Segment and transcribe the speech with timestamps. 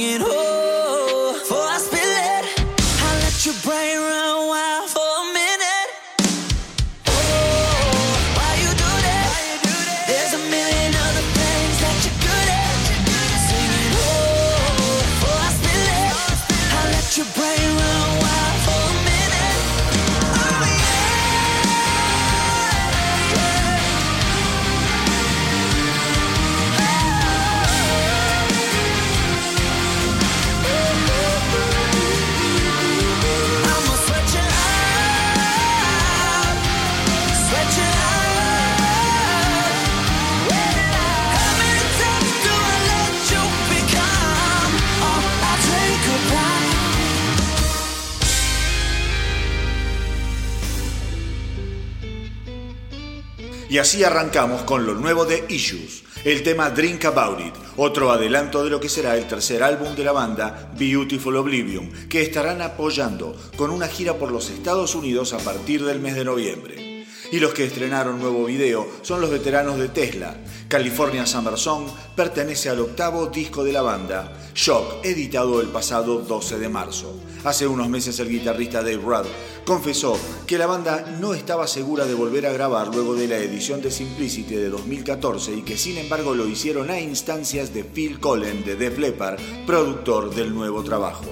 [0.00, 0.18] At.
[0.20, 0.67] Singing,
[53.70, 58.64] Y así arrancamos con lo nuevo de Issues, el tema Drink About It, otro adelanto
[58.64, 63.36] de lo que será el tercer álbum de la banda, Beautiful Oblivion, que estarán apoyando
[63.56, 67.04] con una gira por los Estados Unidos a partir del mes de noviembre.
[67.30, 70.34] Y los que estrenaron nuevo video son los veteranos de Tesla.
[70.68, 76.58] California Summer Song pertenece al octavo disco de la banda, Shock, editado el pasado 12
[76.58, 77.14] de marzo.
[77.44, 79.26] Hace unos meses el guitarrista Dave Rudd
[79.64, 83.80] confesó que la banda no estaba segura de volver a grabar luego de la edición
[83.80, 88.64] de Simplicity de 2014 y que sin embargo lo hicieron a instancias de Phil Collen
[88.64, 91.24] de Def Leppard, productor del nuevo trabajo.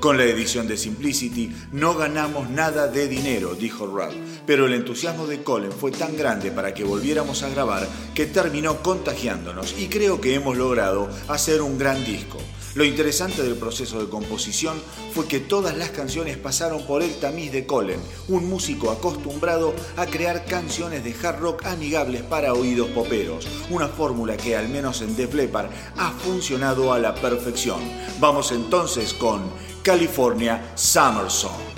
[0.00, 4.14] Con la edición de Simplicity no ganamos nada de dinero, dijo Rudd,
[4.46, 8.81] pero el entusiasmo de Colin fue tan grande para que volviéramos a grabar que terminó
[8.82, 12.38] contagiándonos y creo que hemos logrado hacer un gran disco.
[12.74, 14.80] Lo interesante del proceso de composición
[15.12, 20.06] fue que todas las canciones pasaron por el tamiz de Colin, un músico acostumbrado a
[20.06, 25.14] crear canciones de hard rock amigables para oídos poperos, una fórmula que al menos en
[25.16, 25.68] Def Leppard
[25.98, 27.80] ha funcionado a la perfección.
[28.20, 29.42] Vamos entonces con
[29.82, 31.71] California Summer Song.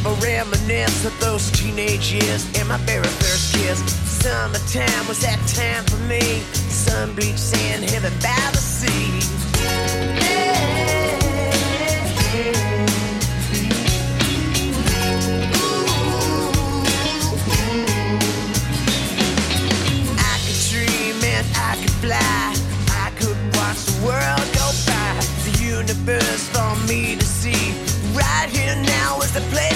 [0.00, 3.78] ever reminisce of those teenage years and my very first kiss.
[4.22, 6.40] Summertime was that time for me.
[6.68, 9.20] Sun bleached sand, heaven by the sea.
[9.60, 10.90] Yeah, yeah.
[21.52, 22.54] I could fly.
[22.90, 25.20] I could watch the world go by.
[25.44, 27.74] The universe for me to see.
[28.14, 29.69] Right here now is the place.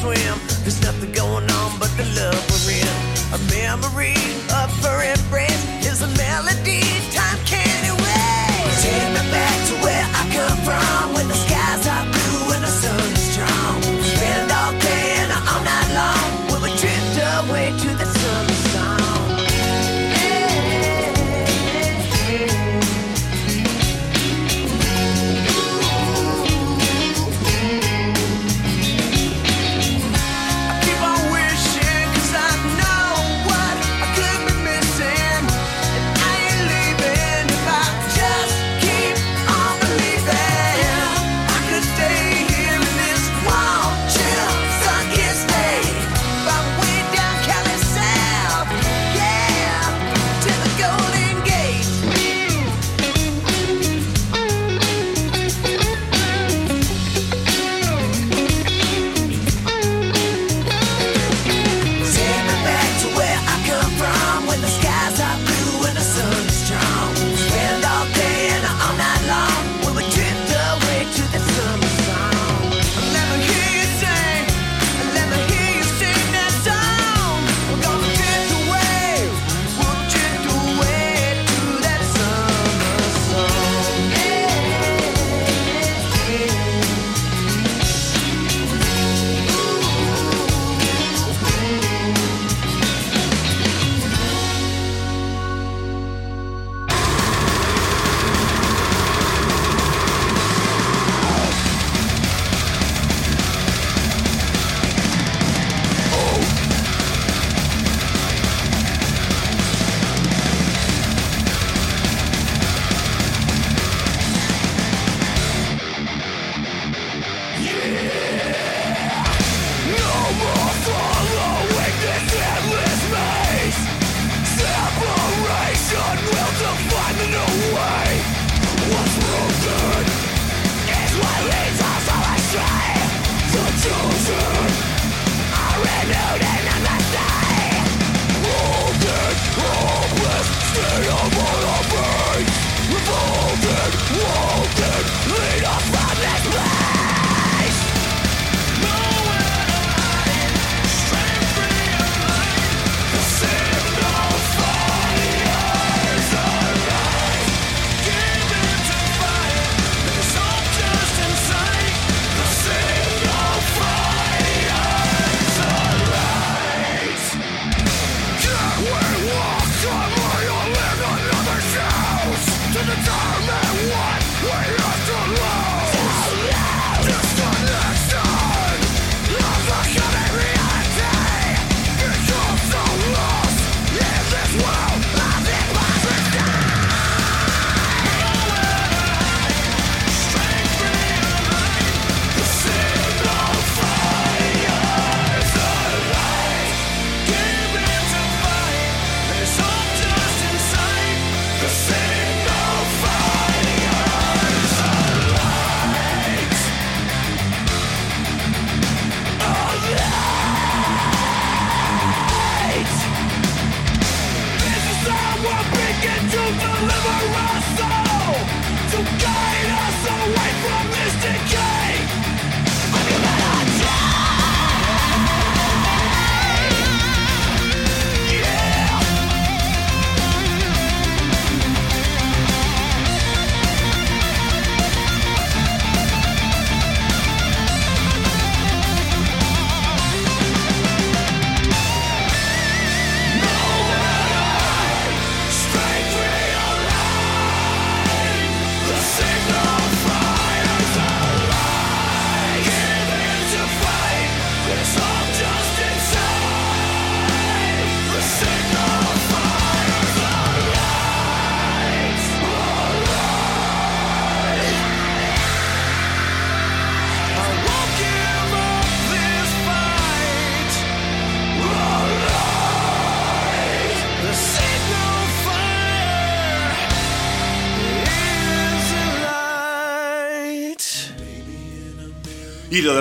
[0.00, 0.37] swim.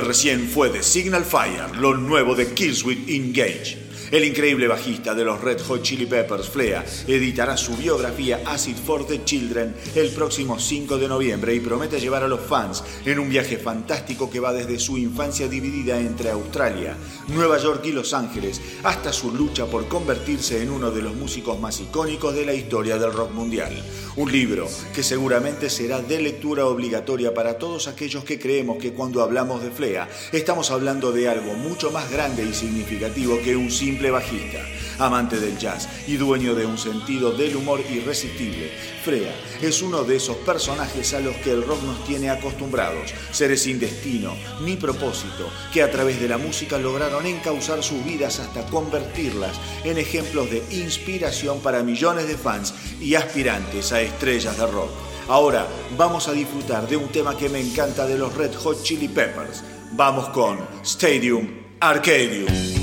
[0.02, 3.87] Recién fue de Signal Fire, lo nuevo de Killswitch Engage.
[4.10, 9.06] El increíble bajista de los Red Hot Chili Peppers, Flea, editará su biografía Acid for
[9.06, 13.28] the Children el próximo 5 de noviembre y promete llevar a los fans en un
[13.28, 16.96] viaje fantástico que va desde su infancia dividida entre Australia,
[17.28, 21.60] Nueva York y Los Ángeles hasta su lucha por convertirse en uno de los músicos
[21.60, 23.74] más icónicos de la historia del rock mundial.
[24.16, 29.22] Un libro que seguramente será de lectura obligatoria para todos aquellos que creemos que cuando
[29.22, 33.97] hablamos de Flea estamos hablando de algo mucho más grande y significativo que un simple
[34.12, 34.60] bajista,
[35.00, 38.72] amante del jazz y dueño de un sentido del humor irresistible.
[39.04, 43.64] Frea es uno de esos personajes a los que el rock nos tiene acostumbrados, seres
[43.64, 48.66] sin destino ni propósito, que a través de la música lograron encauzar sus vidas hasta
[48.68, 54.92] convertirlas en ejemplos de inspiración para millones de fans y aspirantes a estrellas de rock.
[55.28, 59.10] Ahora vamos a disfrutar de un tema que me encanta de los Red Hot Chili
[59.10, 59.64] Peppers.
[59.92, 61.50] Vamos con Stadium
[61.80, 62.77] Arcadium.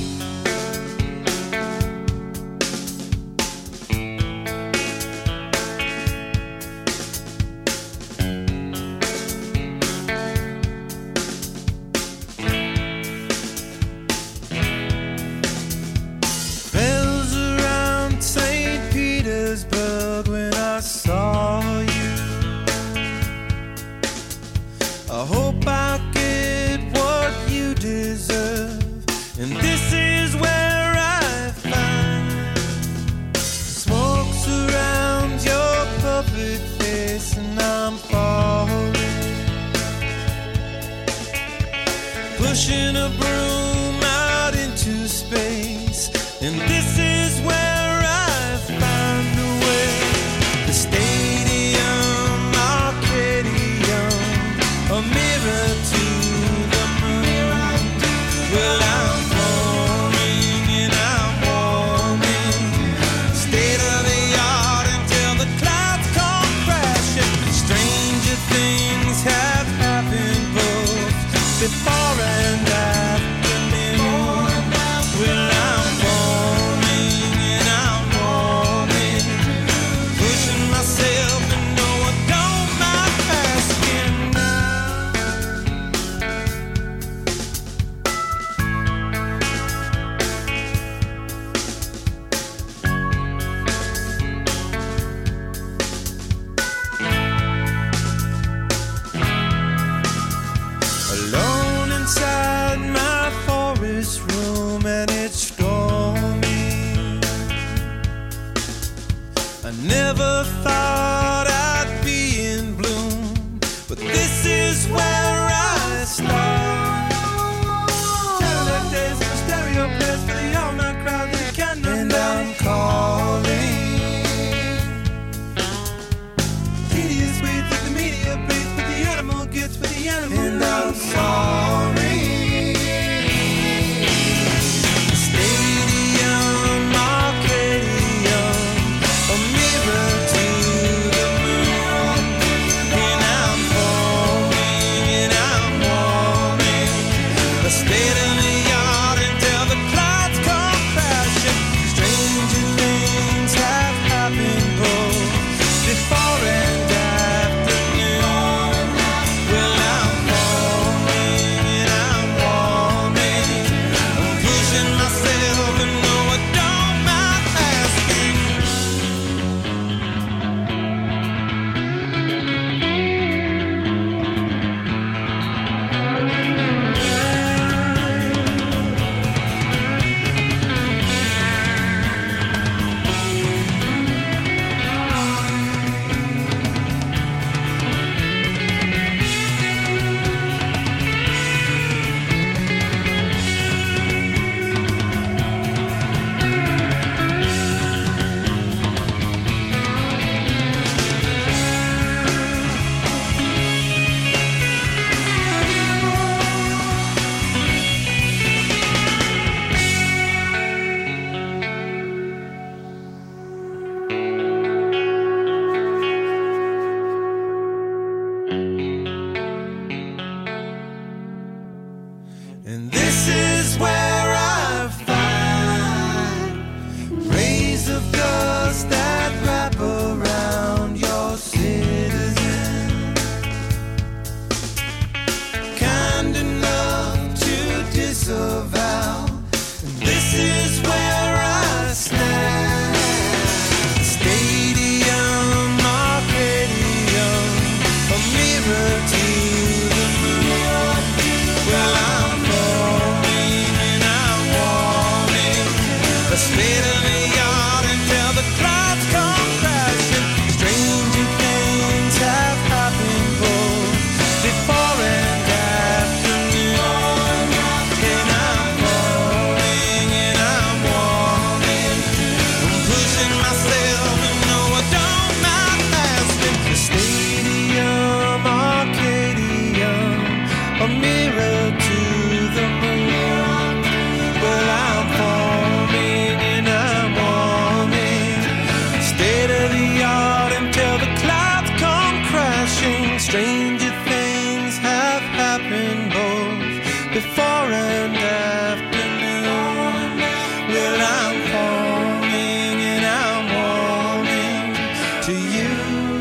[305.52, 306.13] you.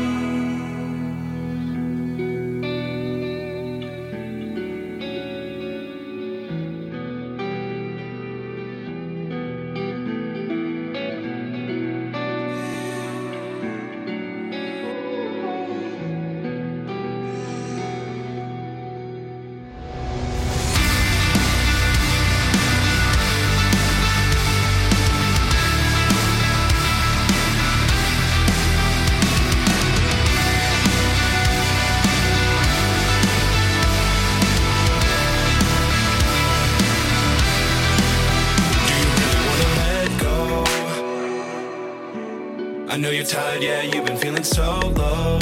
[43.14, 45.38] you're tired, yeah, you've been feeling so low.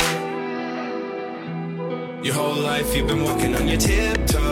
[2.23, 4.52] Your whole life you've been walking on your tiptoes.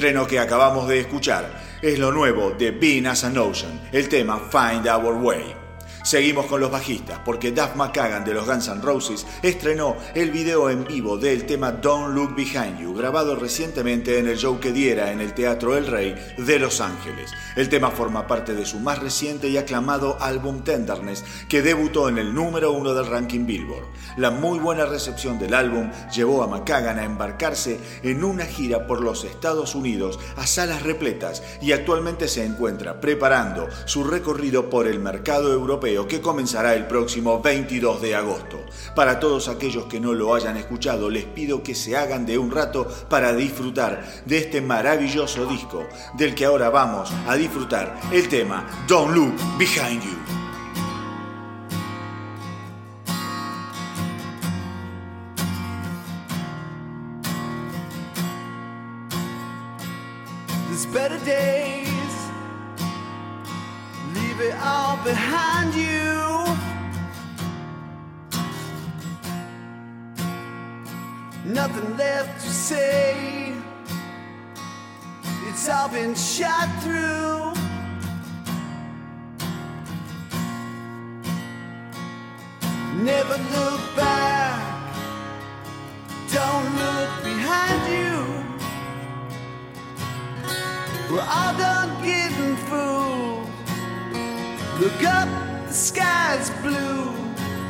[0.00, 4.86] estreno que acabamos de escuchar es lo nuevo de Venus and Ocean, el tema Find
[4.86, 5.59] Our Way.
[6.10, 10.68] Seguimos con los bajistas porque Duff McKagan de los Guns N' Roses estrenó el video
[10.68, 15.12] en vivo del tema Don't Look Behind You, grabado recientemente en el show que diera
[15.12, 17.30] en el Teatro El Rey de Los Ángeles.
[17.54, 22.18] El tema forma parte de su más reciente y aclamado álbum Tenderness, que debutó en
[22.18, 23.86] el número uno del ranking Billboard.
[24.16, 29.00] La muy buena recepción del álbum llevó a McKagan a embarcarse en una gira por
[29.00, 34.98] los Estados Unidos a salas repletas y actualmente se encuentra preparando su recorrido por el
[34.98, 38.64] mercado europeo que comenzará el próximo 22 de agosto.
[38.94, 42.50] Para todos aquellos que no lo hayan escuchado, les pido que se hagan de un
[42.50, 48.66] rato para disfrutar de este maravilloso disco, del que ahora vamos a disfrutar el tema
[48.86, 50.40] Don't Look Behind You.
[60.92, 61.79] Better days.
[64.40, 66.46] Leave it all behind you.
[71.44, 73.52] Nothing left to say.
[75.48, 77.52] It's all been shot through.
[83.04, 84.94] Never look back.
[86.32, 88.16] Don't look behind you.
[91.10, 93.09] We're all done getting fooled.
[94.80, 95.28] Look up,
[95.66, 97.12] the sky's blue.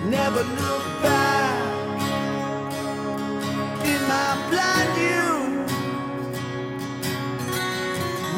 [0.09, 2.01] Never look back.
[3.85, 5.67] In my blind you,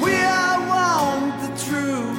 [0.03, 2.19] we all want the truth.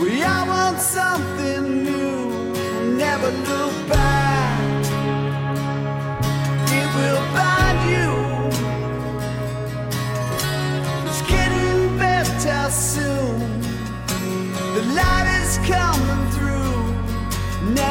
[0.00, 2.96] We all want something new.
[2.96, 4.09] Never look back.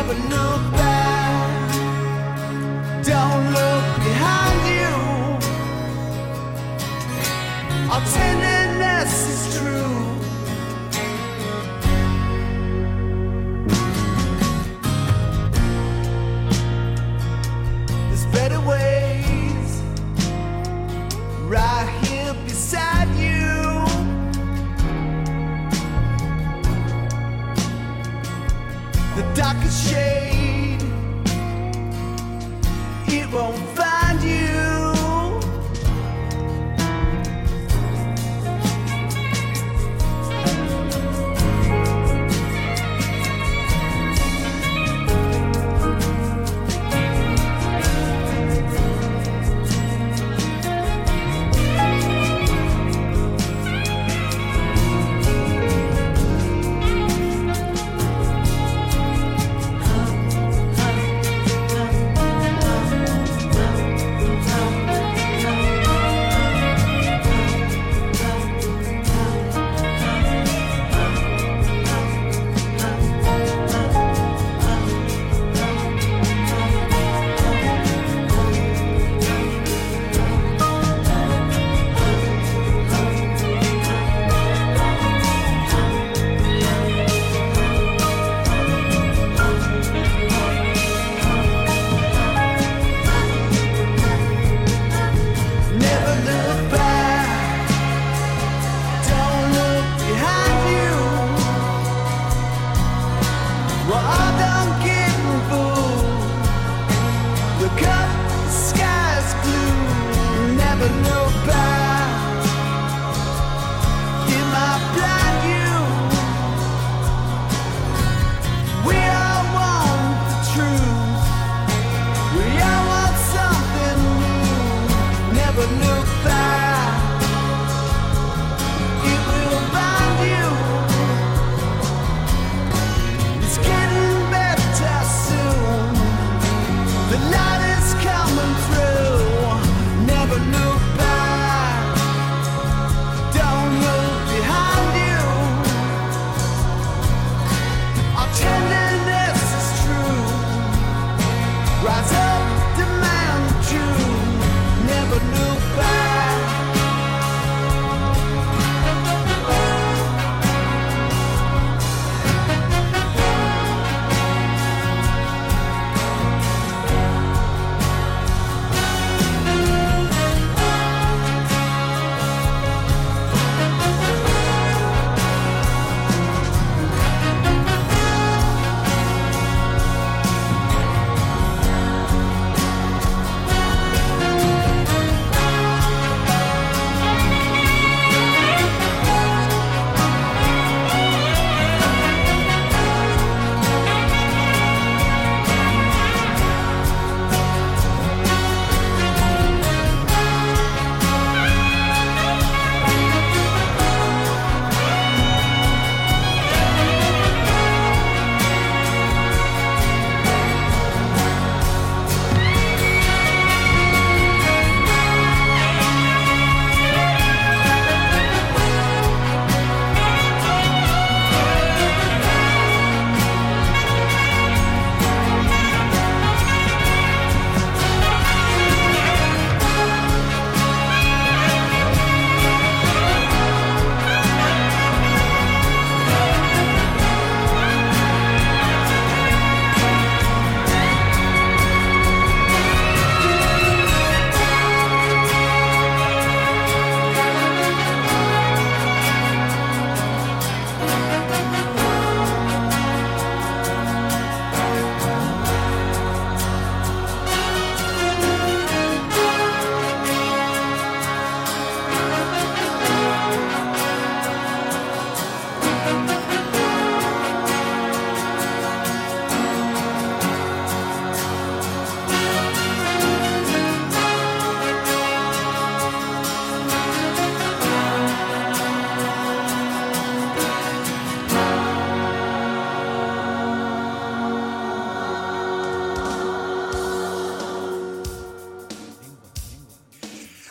[0.09, 0.68] Never look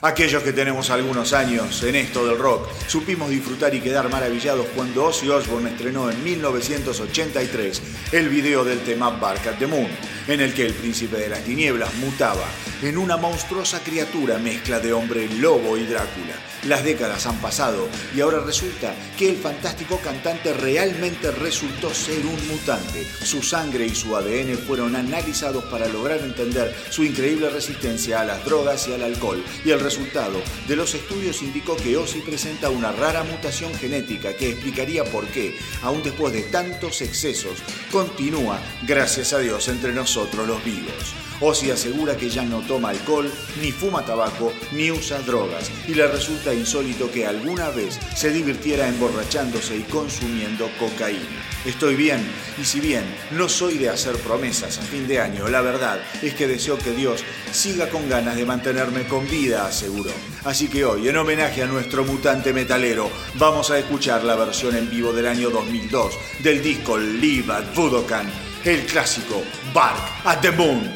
[0.08, 5.04] Aquellos que tenemos algunos años en esto del rock, supimos disfrutar y quedar maravillados cuando
[5.04, 9.86] Ozzy Osbourne estrenó en 1983 el video del tema Bark at the Moon,
[10.26, 12.46] en el que el príncipe de las tinieblas mutaba
[12.80, 16.36] en una monstruosa criatura mezcla de hombre lobo y Drácula.
[16.64, 22.48] Las décadas han pasado y ahora resulta que el fantástico cantante realmente resultó ser un
[22.48, 23.06] mutante.
[23.22, 28.44] Su sangre y su ADN fueron analizados para lograr entender su increíble resistencia a las
[28.44, 29.42] drogas y al alcohol.
[29.64, 34.50] Y el resultado de los estudios indicó que Ozzy presenta una rara mutación genética que
[34.50, 37.58] explicaría por qué, aún después de tantos excesos,
[37.92, 41.14] continúa, gracias a Dios, entre nosotros los vivos.
[41.40, 43.30] Ozzy asegura que ya no toma alcohol,
[43.62, 48.88] ni fuma tabaco, ni usa drogas, y le resulta insólito que alguna vez se divirtiera
[48.88, 51.42] emborrachándose y consumiendo cocaína.
[51.64, 52.20] Estoy bien,
[52.60, 56.34] y si bien no soy de hacer promesas a fin de año, la verdad es
[56.34, 60.10] que deseo que Dios siga con ganas de mantenerme con vida, aseguró.
[60.44, 64.88] Así que hoy, en homenaje a nuestro mutante metalero, vamos a escuchar la versión en
[64.90, 68.30] vivo del año 2002 del disco Live at Budokan,
[68.64, 69.42] el clásico
[69.72, 70.92] Bark at the Moon.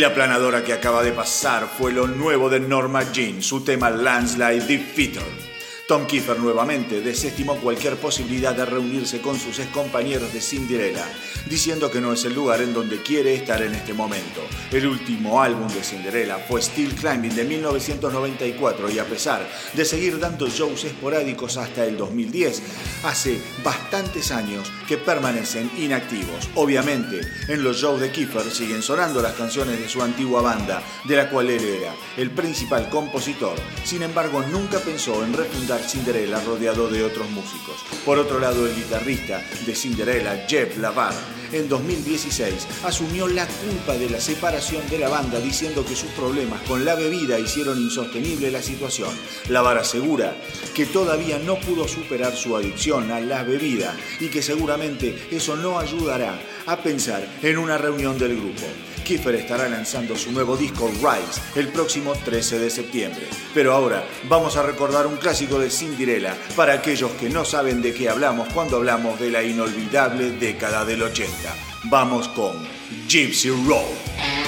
[0.00, 4.60] La planadora que acaba de pasar fue lo nuevo de Norma Jean, su tema Landslide
[4.60, 5.22] Defeater.
[5.90, 11.04] Tom Kiefer nuevamente desestimó cualquier posibilidad de reunirse con sus excompañeros de Cinderella,
[11.46, 14.40] diciendo que no es el lugar en donde quiere estar en este momento.
[14.70, 20.20] El último álbum de Cinderella fue Steel Climbing de 1994 y a pesar de seguir
[20.20, 22.62] dando shows esporádicos hasta el 2010,
[23.02, 26.48] hace bastantes años que permanecen inactivos.
[26.54, 31.16] Obviamente, en los shows de Kiefer siguen sonando las canciones de su antigua banda, de
[31.16, 33.56] la cual él era el principal compositor.
[33.82, 37.76] Sin embargo, nunca pensó en refundar Cinderella rodeado de otros músicos.
[38.04, 41.14] Por otro lado, el guitarrista de Cinderella, Jeff Lavar,
[41.52, 46.62] en 2016 asumió la culpa de la separación de la banda diciendo que sus problemas
[46.62, 49.10] con la bebida hicieron insostenible la situación.
[49.48, 50.36] Lavar asegura
[50.74, 55.78] que todavía no pudo superar su adicción a la bebida y que seguramente eso no
[55.78, 58.66] ayudará a pensar en una reunión del grupo.
[59.00, 63.26] Kiefer estará lanzando su nuevo disco Rise el próximo 13 de septiembre.
[63.54, 67.92] Pero ahora vamos a recordar un clásico de Cinderella para aquellos que no saben de
[67.92, 71.54] qué hablamos cuando hablamos de la inolvidable década del 80.
[71.84, 72.56] Vamos con
[73.08, 74.39] Gypsy Road.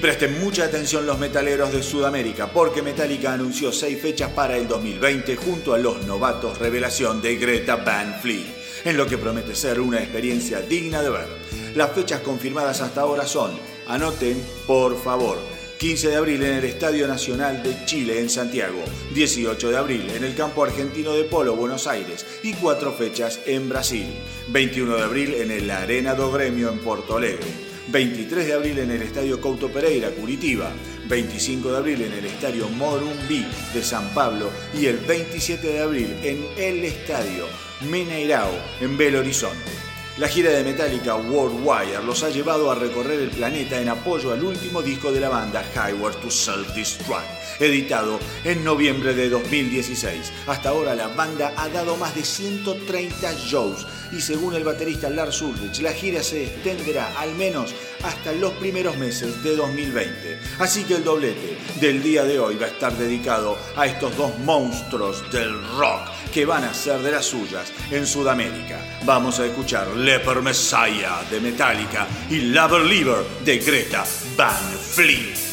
[0.00, 5.36] Presten mucha atención los metaleros de Sudamérica, porque Metallica anunció seis fechas para el 2020
[5.36, 8.46] junto a los novatos revelación de Greta Van Fleet,
[8.84, 11.28] en lo que promete ser una experiencia digna de ver.
[11.74, 13.50] Las fechas confirmadas hasta ahora son,
[13.88, 15.38] anoten por favor,
[15.78, 18.82] 15 de abril en el Estadio Nacional de Chile en Santiago,
[19.14, 23.68] 18 de abril en el Campo Argentino de Polo, Buenos Aires y cuatro fechas en
[23.68, 24.06] Brasil,
[24.48, 28.90] 21 de abril en el Arena do Gremio en Porto Alegre, 23 de abril en
[28.90, 30.72] el Estadio Couto Pereira, Curitiba,
[31.08, 36.14] 25 de abril en el Estadio Morumbi de San Pablo y el 27 de abril
[36.22, 37.46] en el Estadio
[37.90, 39.89] Mineirao en Belo Horizonte.
[40.20, 44.44] La gira de Metallica Worldwide los ha llevado a recorrer el planeta en apoyo al
[44.44, 47.24] último disco de la banda Highway to Self-Destruct,
[47.58, 50.30] editado en noviembre de 2016.
[50.46, 55.40] Hasta ahora la banda ha dado más de 130 shows y según el baterista Lars
[55.40, 60.38] Ulrich, la gira se extenderá al menos hasta los primeros meses de 2020.
[60.58, 64.38] Así que el doblete del día de hoy va a estar dedicado a estos dos
[64.40, 69.00] monstruos del rock que van a ser de las suyas en Sudamérica.
[69.04, 74.04] Vamos a escuchar Leper Messiah de Metallica y Lover Lever de Greta
[74.36, 75.49] Van Fleet.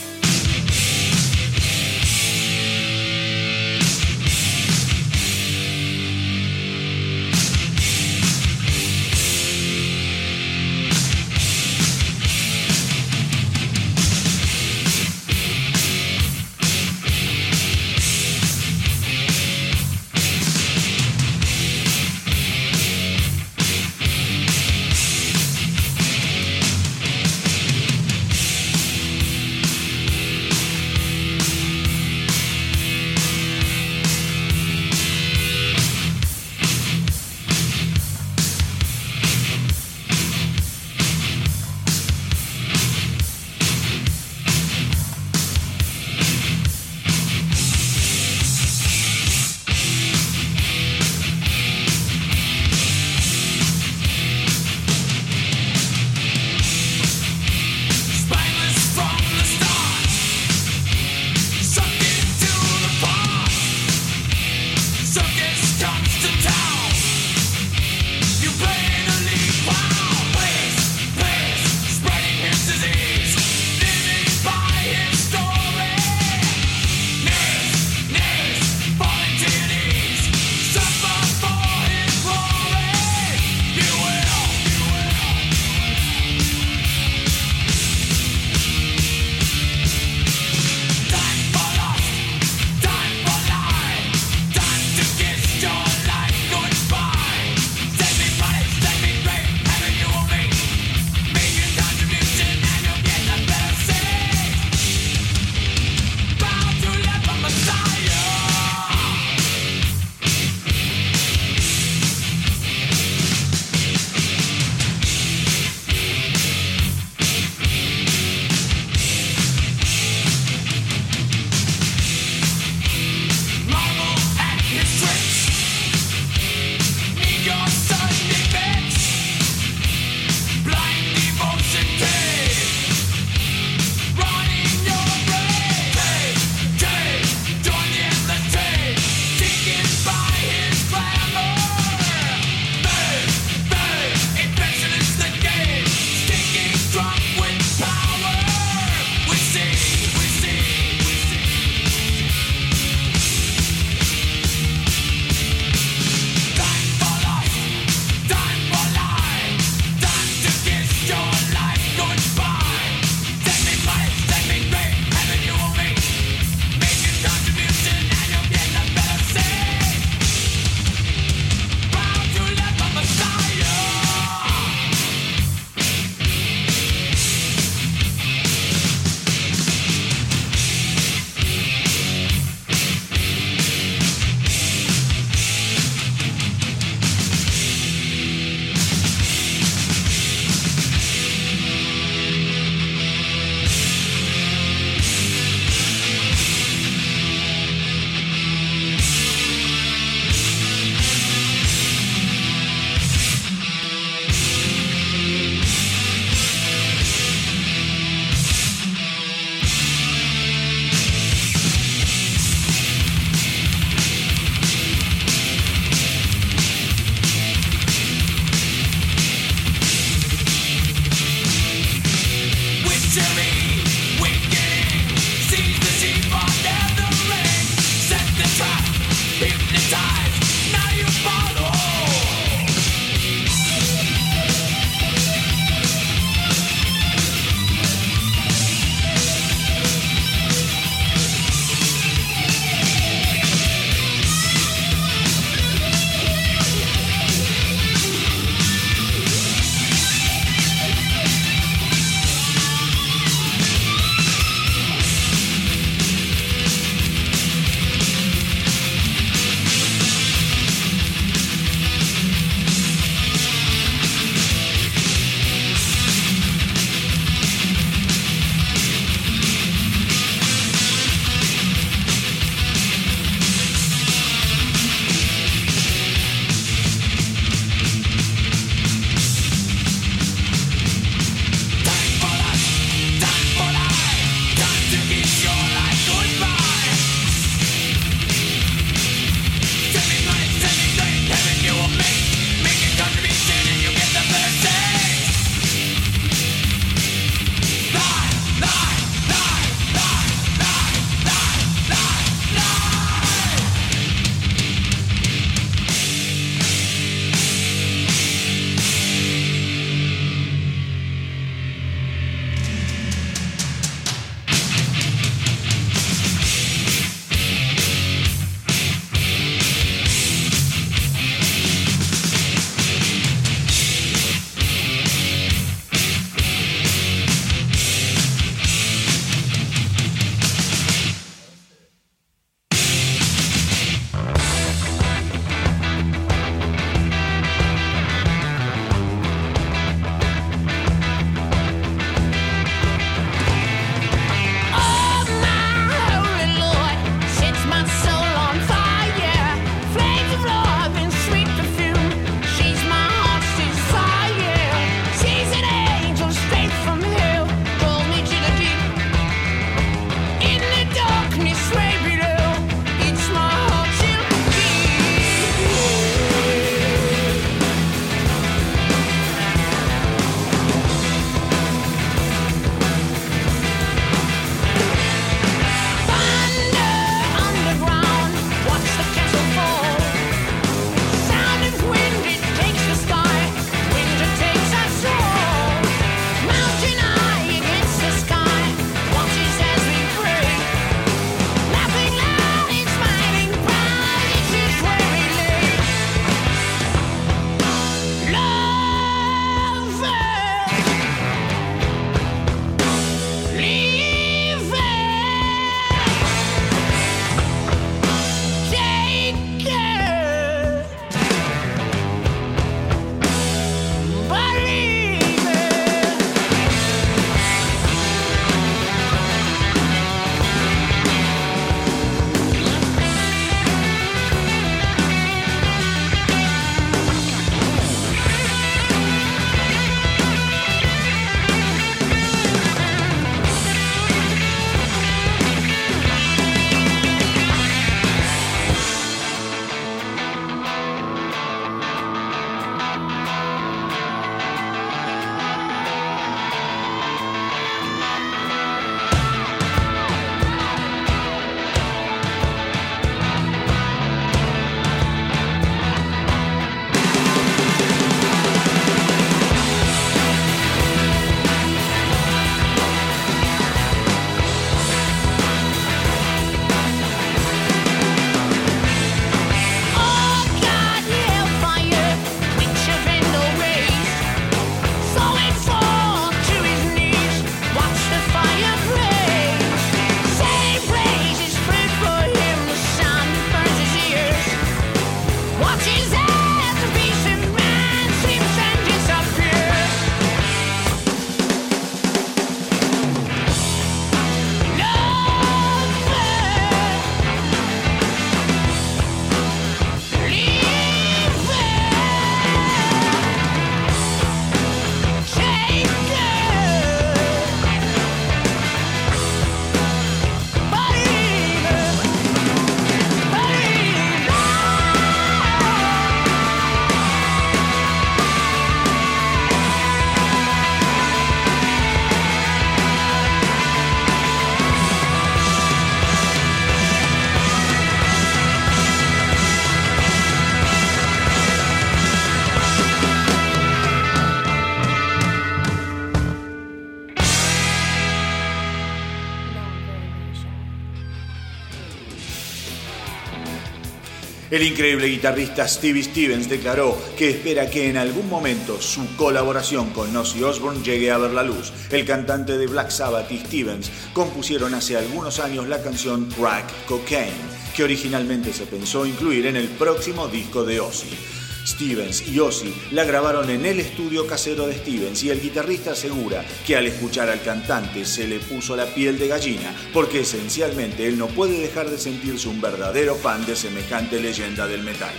[544.78, 550.44] Increíble guitarrista Stevie Stevens declaró que espera que en algún momento su colaboración con Ozzy
[550.44, 551.74] Osbourne llegue a ver la luz.
[551.90, 557.34] El cantante de Black Sabbath y Stevens compusieron hace algunos años la canción Crack Cocaine,
[557.76, 561.47] que originalmente se pensó incluir en el próximo disco de Ozzy.
[561.68, 566.46] Stevens y Ozzy la grabaron en el estudio casero de Stevens y el guitarrista asegura
[566.66, 571.18] que al escuchar al cantante se le puso la piel de gallina porque esencialmente él
[571.18, 575.14] no puede dejar de sentirse un verdadero fan de semejante leyenda del metal.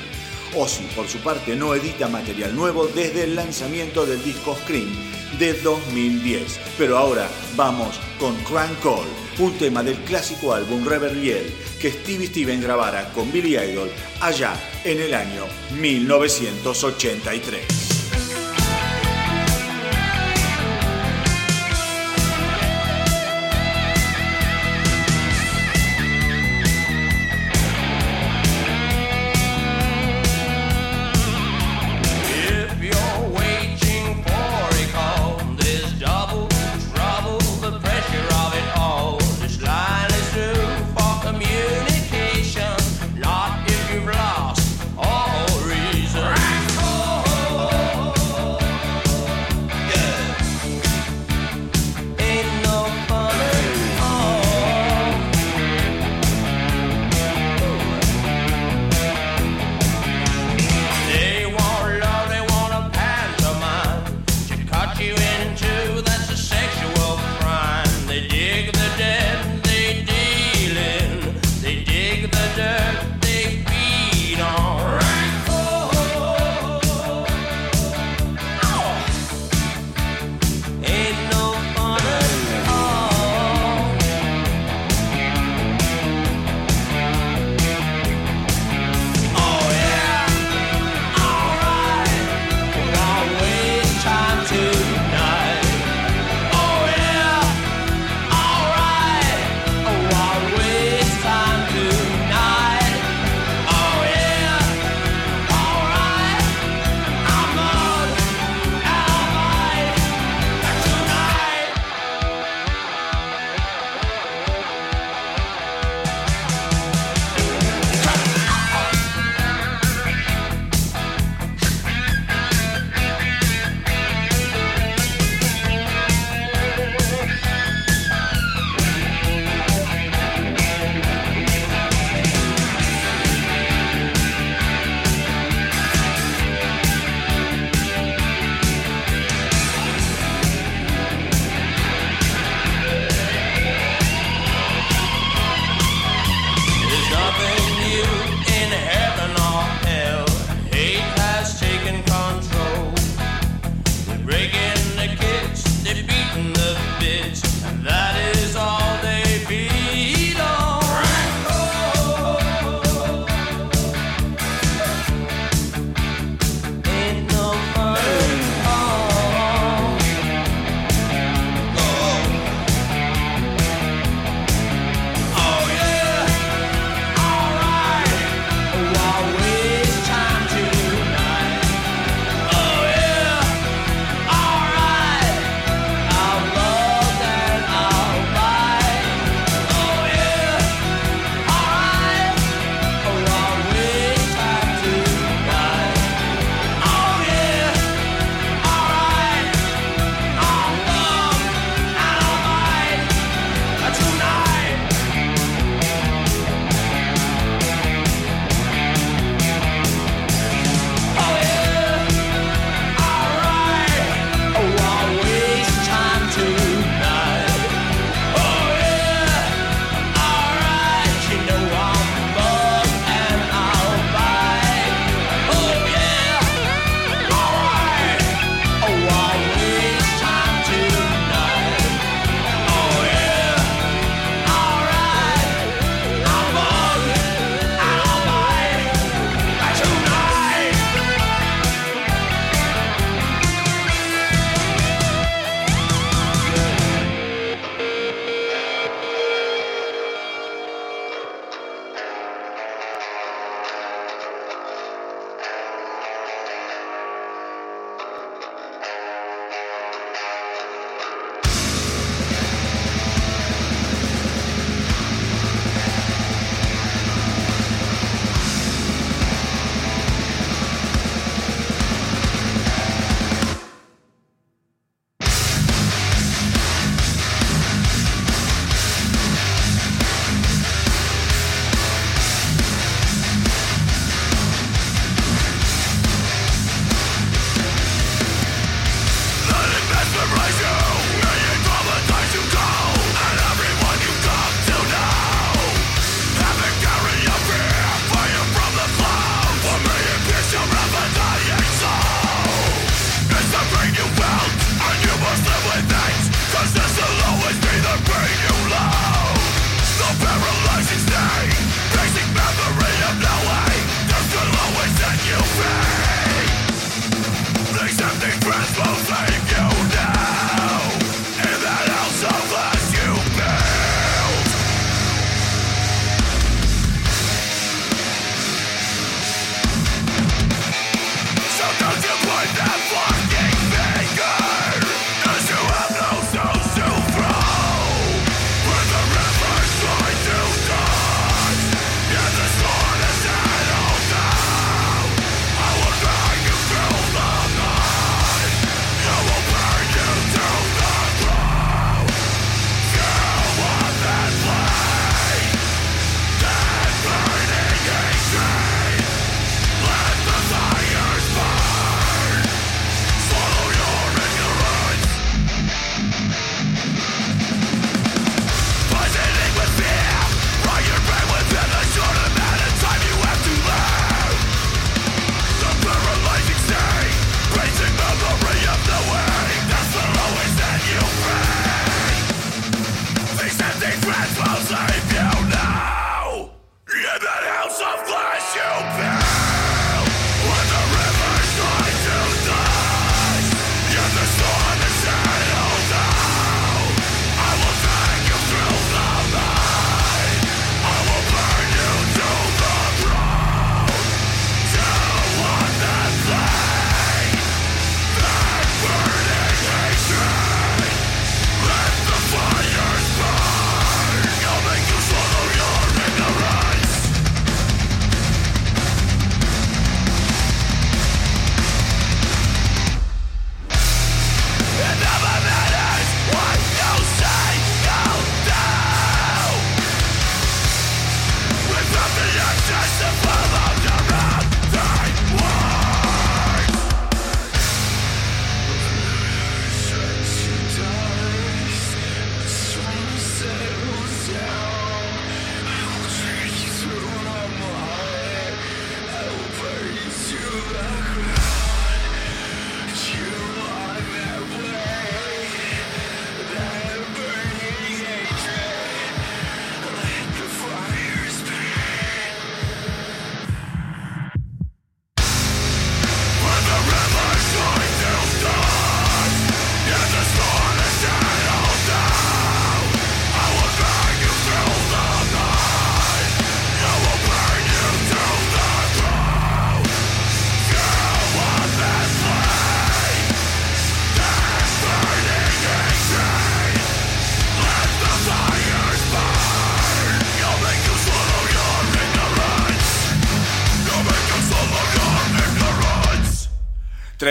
[0.56, 5.54] Ozzy, por su parte, no edita material nuevo desde el lanzamiento del disco Scream de
[5.54, 6.60] 2010.
[6.76, 9.06] Pero ahora vamos con Crank Call,
[9.38, 14.54] un tema del clásico álbum Yell que Stevie Stevens grabara con Billy Idol allá
[14.84, 15.46] en el año
[15.78, 17.87] 1983.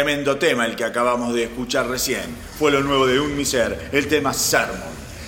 [0.07, 2.33] Tremendo tema el que acabamos de escuchar recién.
[2.57, 4.79] Fue lo nuevo de Un Miser, el tema Sermon.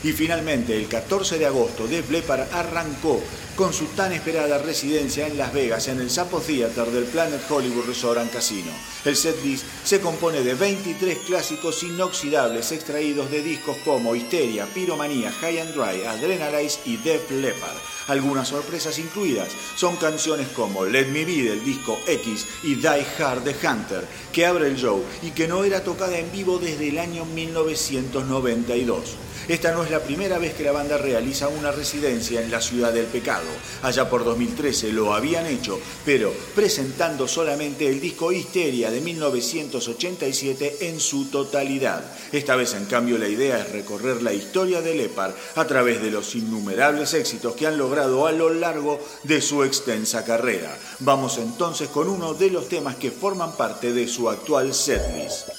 [0.06, 3.22] Y finalmente, el 14 de agosto, Def Leppard arrancó
[3.60, 7.88] con su tan esperada residencia en Las Vegas en el Sapo Theater del Planet Hollywood
[7.88, 8.72] Resort and Casino.
[9.04, 15.60] El setlist se compone de 23 clásicos inoxidables extraídos de discos como Histeria, Piromanía, High
[15.60, 17.76] and Dry, Adrenalize y Def Leppard.
[18.08, 23.44] Algunas sorpresas incluidas son canciones como Let Me Be del disco X y Die Hard
[23.44, 26.98] de Hunter, que abre el show y que no era tocada en vivo desde el
[26.98, 29.18] año 1992.
[29.50, 32.94] Esta no es la primera vez que la banda realiza una residencia en la ciudad
[32.94, 33.49] del pecado.
[33.82, 41.00] Allá por 2013 lo habían hecho, pero presentando solamente el disco Histeria de 1987 en
[41.00, 42.04] su totalidad.
[42.32, 46.12] Esta vez, en cambio, la idea es recorrer la historia de Lepar a través de
[46.12, 50.78] los innumerables éxitos que han logrado a lo largo de su extensa carrera.
[51.00, 55.50] Vamos entonces con uno de los temas que forman parte de su actual setlist.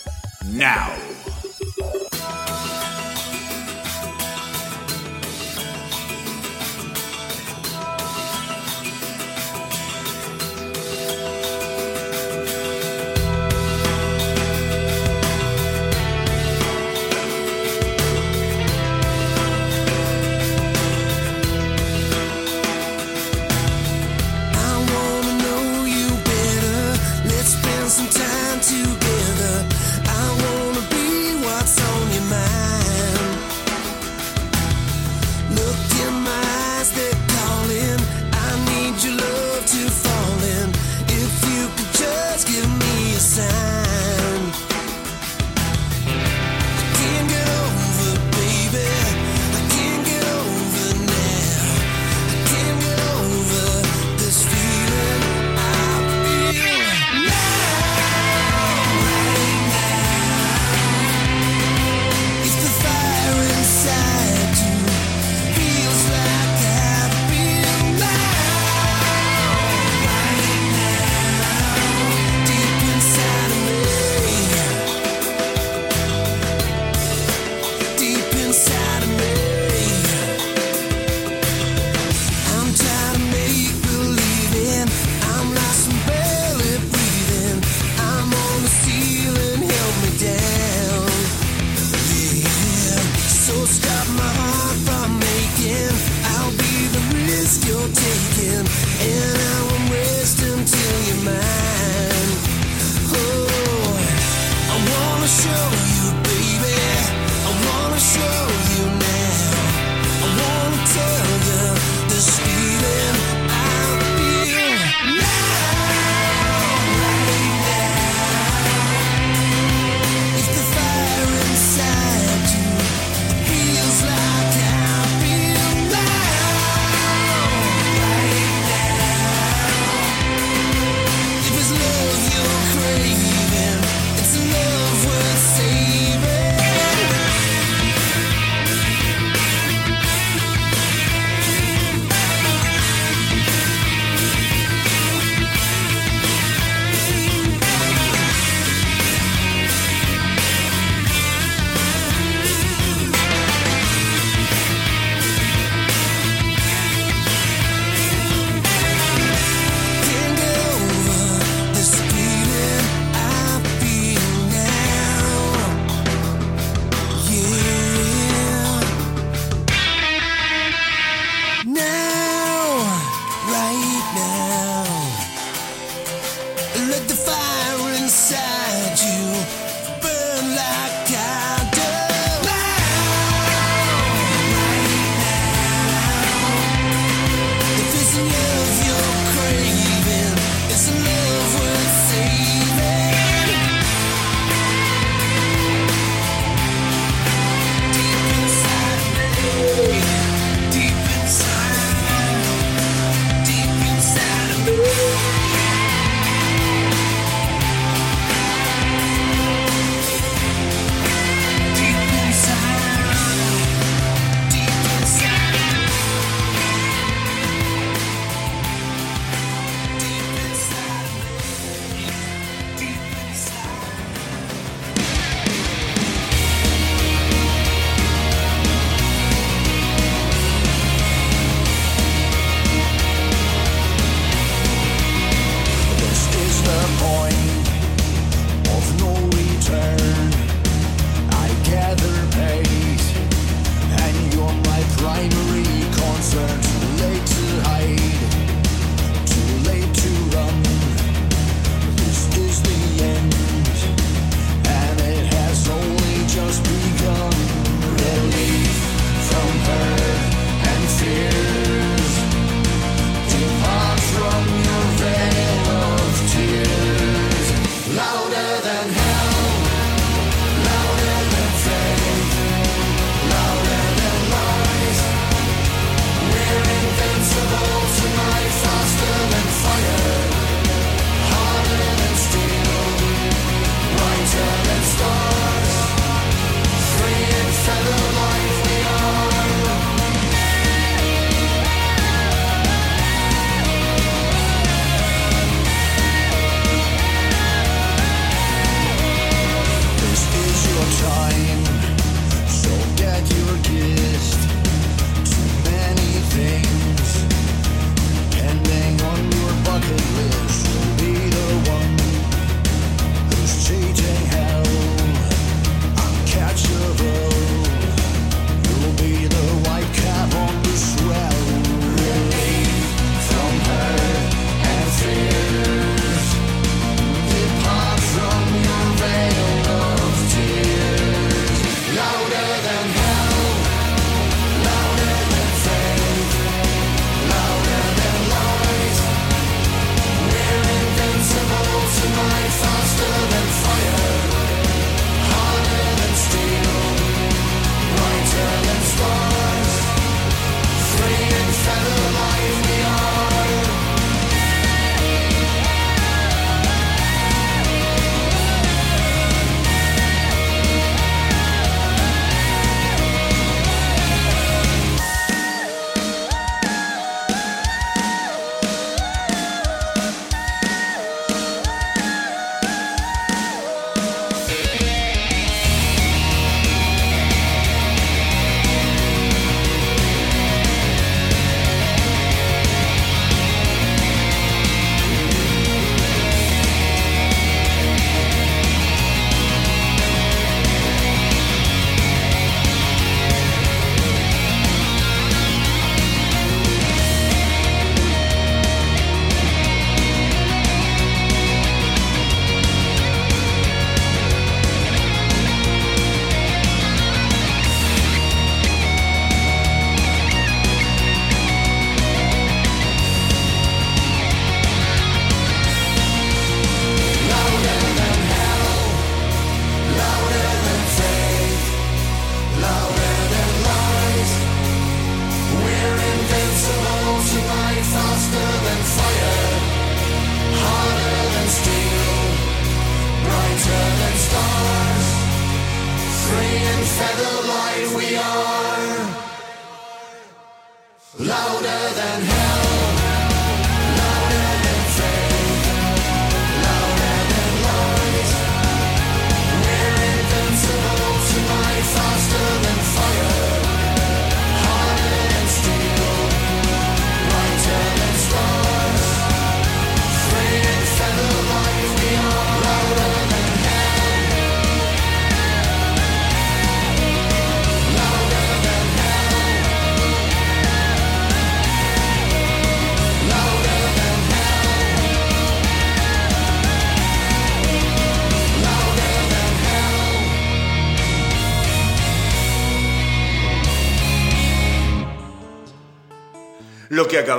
[0.53, 1.39] Now.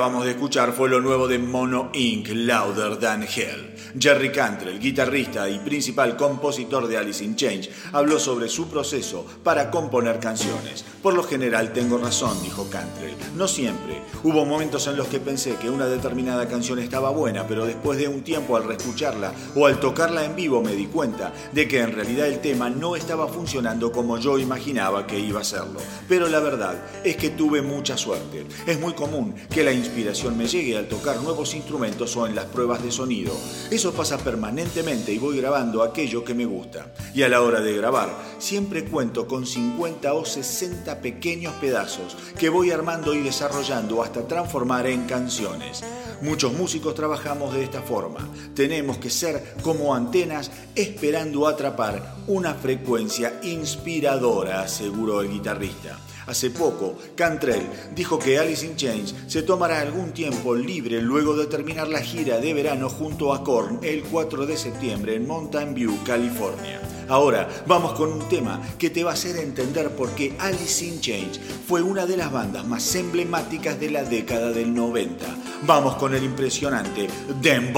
[0.01, 3.75] Acabamos de escuchar fue lo nuevo de Mono Inc., Louder Than Hell.
[3.99, 9.69] Jerry Cantrell, guitarrista y principal compositor de Alice in Change, habló sobre su proceso para
[9.69, 10.85] componer canciones.
[11.03, 13.15] Por lo general tengo razón, dijo Cantrell.
[13.35, 14.01] No siempre.
[14.23, 18.07] Hubo momentos en los que pensé que una determinada canción estaba buena, pero después de
[18.07, 21.91] un tiempo al reescucharla o al tocarla en vivo me di cuenta de que en
[21.91, 25.79] realidad el tema no estaba funcionando como yo imaginaba que iba a serlo.
[26.07, 28.45] Pero la verdad es que tuve mucha suerte.
[28.65, 29.90] Es muy común que la inspiración
[30.35, 33.33] me llegue al tocar nuevos instrumentos o en las pruebas de sonido.
[33.69, 36.93] Eso pasa permanentemente y voy grabando aquello que me gusta.
[37.13, 38.09] Y a la hora de grabar,
[38.39, 44.87] siempre cuento con 50 o 60 pequeños pedazos que voy armando y desarrollando hasta transformar
[44.87, 45.83] en canciones.
[46.21, 48.29] Muchos músicos trabajamos de esta forma.
[48.55, 55.99] Tenemos que ser como antenas esperando atrapar una frecuencia inspiradora, aseguró el guitarrista.
[56.27, 57.63] Hace poco, Cantrell
[57.95, 62.37] dijo que Alice in Chains se tomará algún tiempo libre luego de terminar la gira
[62.37, 66.79] de verano junto a Korn el 4 de septiembre en Mountain View, California.
[67.07, 71.01] Ahora vamos con un tema que te va a hacer entender por qué Alice in
[71.01, 75.25] Chains fue una de las bandas más emblemáticas de la década del 90.
[75.63, 77.07] Vamos con el impresionante
[77.41, 77.73] Dem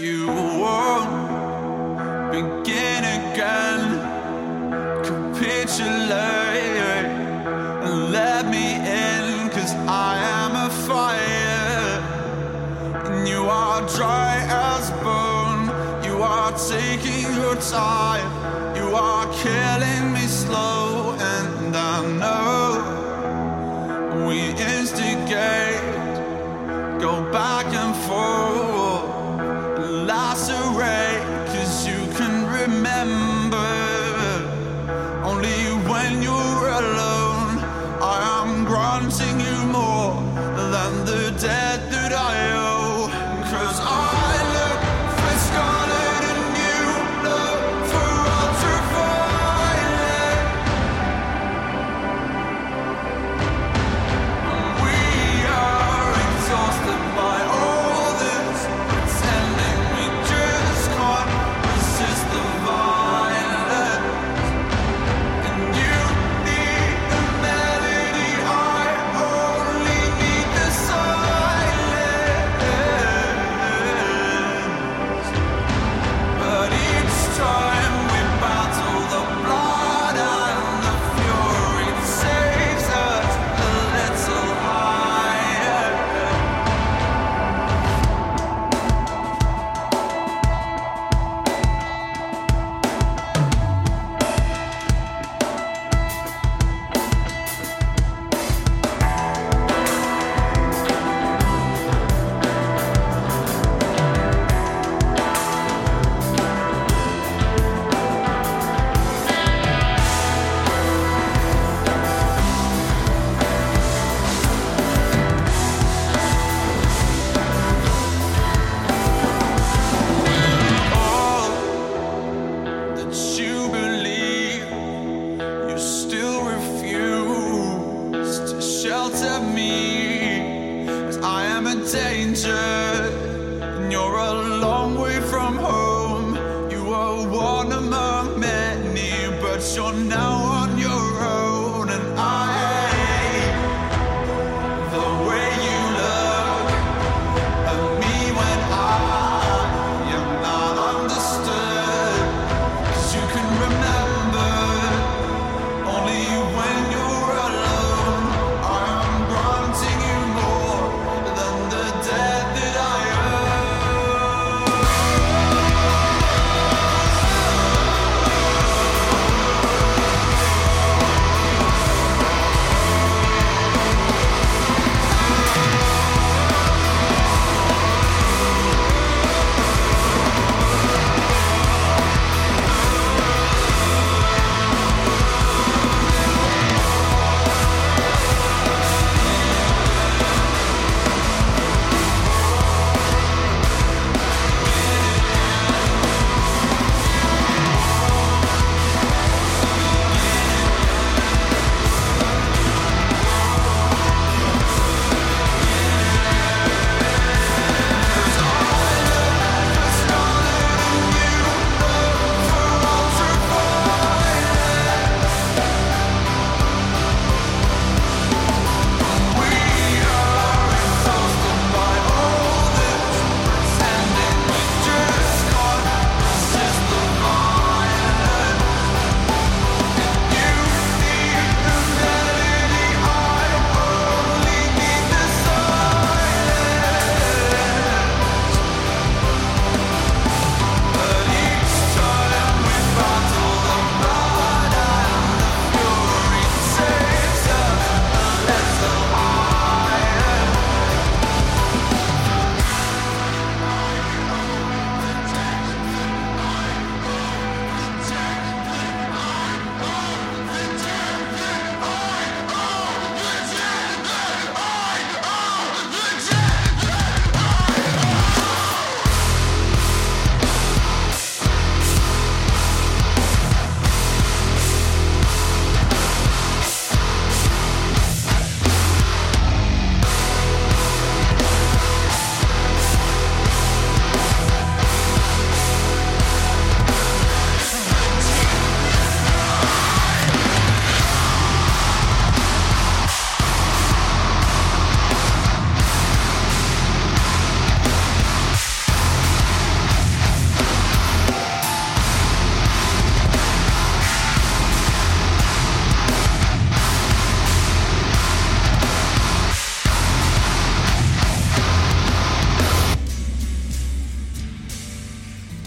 [0.00, 0.49] you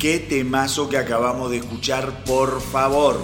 [0.03, 3.17] Qué temazo que acabamos de escuchar, por favor.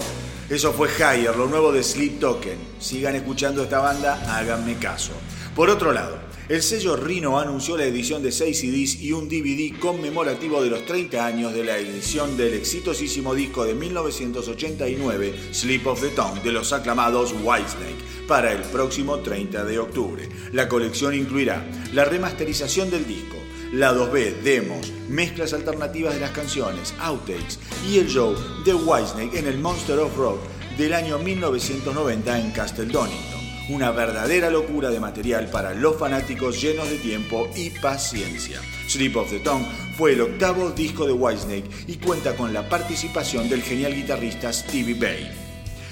[0.49, 2.57] Eso fue Higher, lo nuevo de Sleep Token.
[2.79, 5.11] Sigan escuchando esta banda, háganme caso.
[5.57, 9.77] Por otro lado, el sello Rhino anunció la edición de 6 CDs y un DVD
[9.77, 15.99] conmemorativo de los 30 años de la edición del exitosísimo disco de 1989, Sleep of
[15.99, 20.29] the Tongue, de los aclamados Whitesnake, para el próximo 30 de octubre.
[20.53, 23.35] La colección incluirá la remasterización del disco,
[23.71, 28.35] lados B, demos, mezclas alternativas de las canciones, outtakes y el show
[28.65, 30.39] de Whitesnake en el Monster of Rock
[30.77, 33.39] del año 1990 en Castle Donington.
[33.69, 38.59] Una verdadera locura de material para los fanáticos llenos de tiempo y paciencia.
[38.87, 43.47] Sleep of the Tongue fue el octavo disco de Whitesnake y cuenta con la participación
[43.47, 45.31] del genial guitarrista Stevie Bay.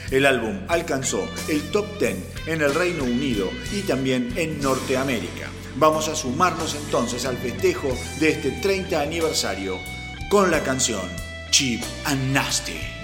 [0.09, 2.15] El álbum alcanzó el top 10
[2.47, 5.49] en el Reino Unido y también en Norteamérica.
[5.79, 7.89] Vamos a sumarnos entonces al festejo
[8.19, 9.79] de este 30 aniversario
[10.27, 11.07] con la canción
[11.51, 12.96] Cheap and Nasty.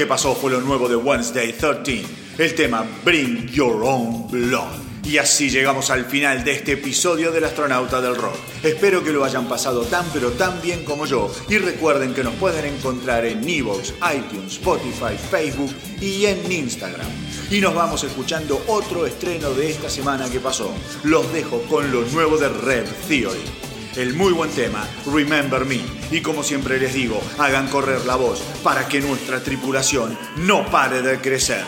[0.00, 2.02] Que pasó fue lo nuevo de Wednesday 13,
[2.38, 4.78] el tema Bring Your Own Blood.
[5.04, 8.36] Y así llegamos al final de este episodio del Astronauta del Rock.
[8.62, 11.30] Espero que lo hayan pasado tan pero tan bien como yo.
[11.50, 17.10] Y recuerden que nos pueden encontrar en Evox, iTunes, Spotify, Facebook y en Instagram.
[17.50, 20.72] Y nos vamos escuchando otro estreno de esta semana que pasó.
[21.04, 23.69] Los dejo con lo nuevo de Red Theory.
[23.96, 25.80] El muy buen tema, Remember Me.
[26.12, 31.02] Y como siempre les digo, hagan correr la voz para que nuestra tripulación no pare
[31.02, 31.64] de crecer.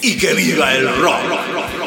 [0.00, 1.85] Y que viva el rock.